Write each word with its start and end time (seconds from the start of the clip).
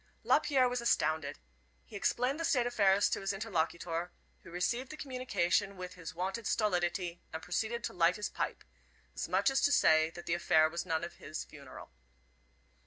Lapierre 0.23 0.67
was 0.67 0.81
astounded. 0.81 1.37
He 1.85 1.95
explained 1.95 2.39
the 2.39 2.43
state 2.43 2.65
of 2.65 2.73
affairs 2.73 3.07
to 3.11 3.21
his 3.21 3.33
interlocuter, 3.33 4.11
who 4.41 4.49
received 4.49 4.89
the 4.89 4.97
communication 4.97 5.77
with 5.77 5.93
his 5.93 6.15
wonted 6.15 6.47
stolidity, 6.47 7.21
and 7.31 7.39
proceeded 7.43 7.83
to 7.83 7.93
light 7.93 8.15
his 8.15 8.27
pipe, 8.27 8.63
as 9.13 9.29
much 9.29 9.51
as 9.51 9.61
to 9.61 9.71
say 9.71 10.09
that 10.09 10.25
the 10.25 10.33
affair 10.33 10.67
was 10.69 10.87
none 10.87 11.03
of 11.03 11.17
his 11.17 11.43
funeral. 11.43 11.91